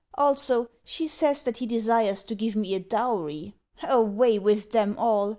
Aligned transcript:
Also, 0.15 0.67
she 0.83 1.07
says 1.07 1.43
that 1.43 1.57
he 1.57 1.67
desires 1.67 2.23
to 2.23 2.33
give 2.33 2.55
me 2.55 2.73
a 2.73 2.79
dowry. 2.79 3.53
Away 3.87 4.39
with 4.39 4.71
them 4.71 4.95
all! 4.97 5.29